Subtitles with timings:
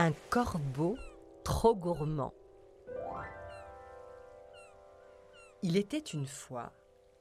[0.00, 0.96] Un corbeau
[1.42, 2.32] trop gourmand.
[5.64, 6.72] Il était une fois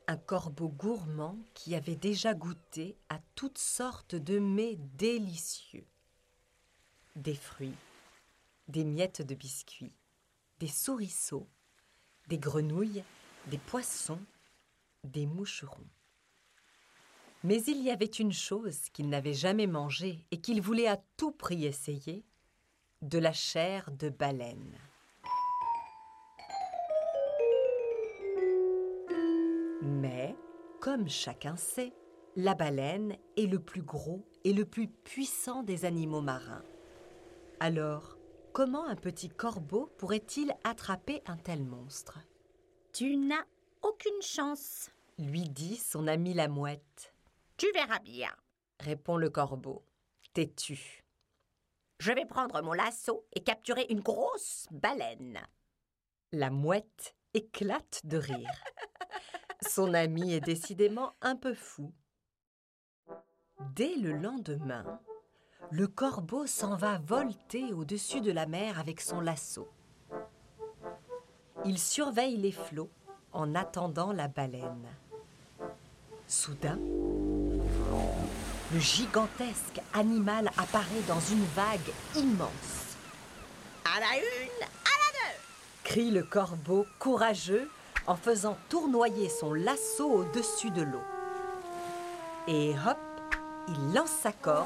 [0.06, 5.88] un corbeau gourmand qui avait déjà goûté à toutes sortes de mets délicieux.
[7.16, 7.74] Des fruits,
[8.68, 9.96] des miettes de biscuits,
[10.60, 11.48] des souriceaux,
[12.28, 13.04] des grenouilles,
[13.48, 14.22] des poissons,
[15.04, 15.90] des moucherons.
[17.44, 21.32] Mais il y avait une chose qu'il n'avait jamais mangée et qu'il voulait à tout
[21.32, 22.24] prix essayer,
[23.02, 24.78] de la chair de baleine.
[29.82, 30.36] Mais,
[30.80, 31.94] comme chacun sait,
[32.36, 36.64] la baleine est le plus gros et le plus puissant des animaux marins.
[37.60, 38.18] Alors,
[38.54, 42.20] comment un petit corbeau pourrait-il attraper un tel monstre?
[42.94, 43.44] Tu n'as
[43.82, 44.90] aucune chance.
[45.20, 47.14] lui dit son ami la mouette,
[47.58, 48.30] Tu verras bien.
[48.80, 49.84] répond le corbeau,
[50.34, 51.04] têtu.
[52.00, 55.40] Je vais prendre mon lasso et capturer une grosse baleine.
[56.32, 58.64] La mouette éclate de rire.
[59.68, 61.92] Son ami est décidément un peu fou.
[63.76, 65.00] Dès le lendemain,
[65.72, 69.68] le corbeau s'en va volter au-dessus de la mer avec son lasso.
[71.66, 72.92] Il surveille les flots
[73.34, 74.88] en attendant la baleine.
[76.28, 76.80] Soudain,
[78.74, 82.98] le gigantesque animal apparaît dans une vague immense.
[83.86, 84.68] À la une,
[85.88, 87.70] crie le corbeau courageux
[88.08, 91.02] en faisant tournoyer son lasso au-dessus de l'eau.
[92.46, 92.98] Et hop,
[93.70, 94.66] il lance sa corde.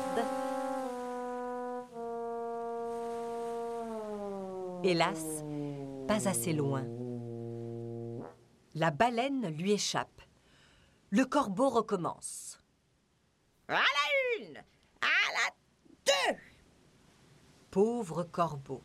[4.83, 5.43] Hélas,
[6.07, 6.83] pas assez loin.
[8.73, 10.21] La baleine lui échappe.
[11.11, 12.60] Le corbeau recommence.
[13.75, 14.57] À la une,
[15.01, 15.49] à la
[16.05, 16.37] deux.
[17.69, 18.81] Pauvre corbeau.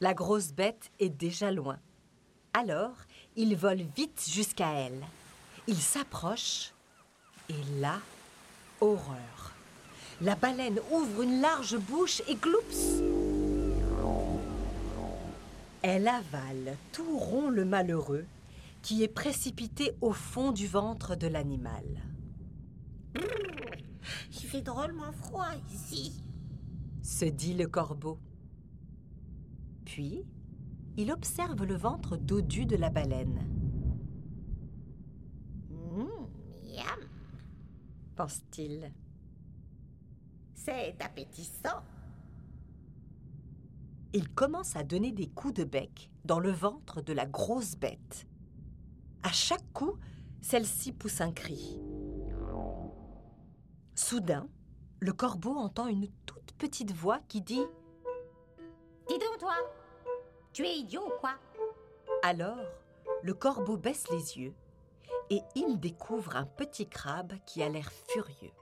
[0.00, 1.78] La grosse bête est déjà loin.
[2.52, 2.96] Alors,
[3.36, 5.04] il vole vite jusqu'à elle.
[5.66, 6.72] Il s'approche
[7.48, 8.00] et là,
[8.80, 9.52] horreur.
[10.20, 12.60] La baleine ouvre une large bouche et gloups.
[15.82, 18.24] Elle avale tout rond le malheureux
[18.82, 21.84] qui est précipité au fond du ventre de l'animal.
[24.32, 26.22] Il fait drôlement froid ici.
[27.02, 28.18] se dit le corbeau.
[29.84, 30.24] Puis,
[30.96, 33.46] il observe le ventre dodu de la baleine.
[35.70, 36.02] Mmh,
[36.74, 37.00] miam,
[38.16, 38.92] Pense-t-il.
[40.54, 41.82] c'est appétissant.
[44.12, 48.26] Il commence à donner des coups de bec dans le ventre de la grosse bête.
[49.22, 49.92] À chaque coup,
[50.40, 51.78] celle-ci pousse un cri.
[53.96, 54.46] Soudain,
[55.00, 57.66] le corbeau entend une toute petite voix qui dit
[59.08, 59.54] Dis donc, toi,
[60.52, 61.34] tu es idiot ou quoi?
[62.22, 62.58] Alors,
[63.22, 64.54] le corbeau baisse les yeux
[65.30, 68.52] et il découvre un petit crabe qui a l'air furieux.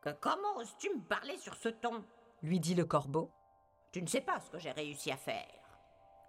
[0.00, 2.04] Que comment oses-tu me parler sur ce ton?
[2.42, 3.32] Lui dit le corbeau,
[3.90, 5.48] Tu ne sais pas ce que j'ai réussi à faire.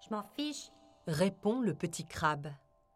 [0.02, 0.72] Je m'en fiche.
[1.06, 2.48] répond le petit crabe.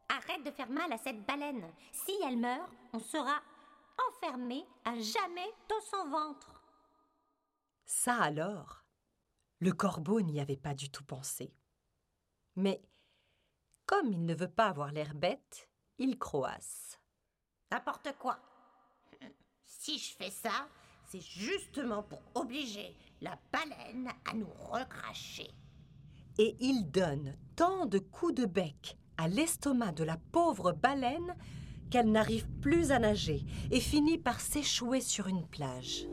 [0.10, 1.72] Arrête de faire mal à cette baleine.
[1.92, 3.42] Si elle meurt, on sera
[4.10, 6.64] enfermé à jamais dans son ventre.
[7.86, 8.84] Ça alors
[9.60, 11.54] Le corbeau n'y avait pas du tout pensé.
[12.56, 12.82] Mais
[13.86, 17.00] comme il ne veut pas avoir l'air bête, il croasse.
[17.72, 18.40] N'importe quoi.
[19.64, 20.68] Si je fais ça,
[21.08, 25.50] c'est justement pour obliger la baleine à nous recracher.
[26.38, 31.36] Et il donne tant de coups de bec à l'estomac de la pauvre baleine
[31.90, 36.08] qu'elle n'arrive plus à nager et finit par s'échouer sur une plage.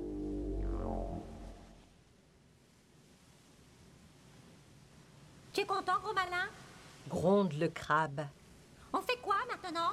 [5.52, 6.48] Tu es content, gros malin?
[7.08, 8.26] Gronde le crabe.
[8.92, 9.92] On fait quoi maintenant?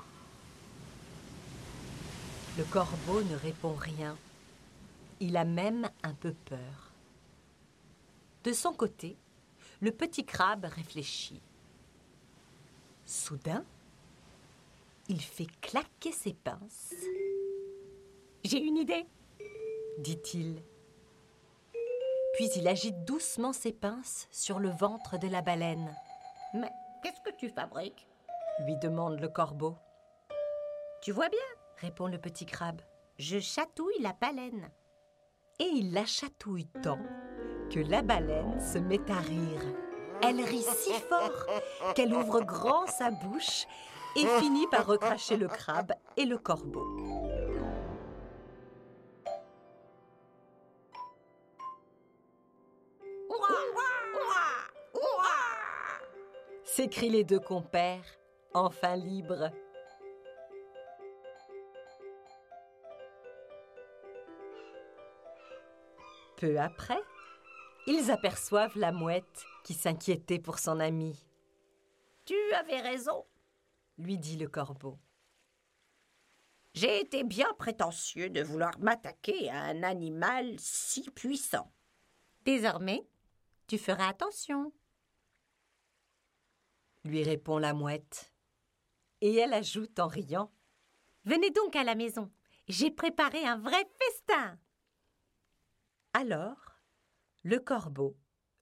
[2.57, 4.17] Le corbeau ne répond rien.
[5.19, 6.91] Il a même un peu peur.
[8.43, 9.17] De son côté,
[9.81, 11.41] le petit crabe réfléchit.
[13.05, 13.65] Soudain,
[15.07, 16.93] il fait claquer ses pinces.
[18.43, 19.05] J'ai une idée,
[19.99, 20.63] dit-il.
[22.33, 25.93] Puis il agite doucement ses pinces sur le ventre de la baleine.
[26.53, 26.71] Mais
[27.03, 28.07] qu'est-ce que tu fabriques?
[28.65, 29.75] lui demande le corbeau.
[31.01, 31.39] Tu vois bien,
[31.77, 32.81] répond le petit crabe.
[33.17, 34.69] Je chatouille la baleine.
[35.59, 36.99] Et il la chatouille tant
[37.71, 39.61] que la baleine se met à rire.
[40.23, 41.45] Elle rit si fort
[41.95, 43.65] qu'elle ouvre grand sa bouche
[44.15, 46.85] et finit par recracher le crabe et le corbeau.
[56.71, 58.05] s'écrient les deux compères,
[58.53, 59.51] enfin libres.
[66.37, 67.01] Peu après,
[67.87, 71.15] ils aperçoivent la mouette qui s'inquiétait pour son ami.
[72.25, 73.25] Tu avais raison,
[73.97, 74.97] lui dit le corbeau.
[76.73, 81.71] J'ai été bien prétentieux de vouloir m'attaquer à un animal si puissant.
[82.45, 83.05] Désormais,
[83.67, 84.71] tu feras attention
[87.03, 88.31] lui répond la mouette.
[89.21, 90.51] Et elle ajoute en riant
[91.25, 92.31] Venez donc à la maison,
[92.67, 94.57] j'ai préparé un vrai festin.
[96.13, 96.70] Alors,
[97.43, 98.15] le corbeau,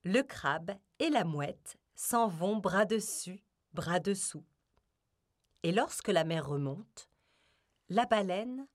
[0.04, 3.44] le crabe et la mouette s'en vont bras dessus,
[3.74, 4.46] bras dessous.
[5.64, 7.10] Et lorsque la mer remonte,
[7.90, 8.68] la baleine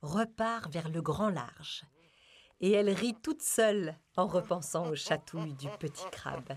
[0.00, 1.84] repart vers le grand large,
[2.60, 6.56] et elle rit toute seule en repensant aux chatouilles du petit crabe.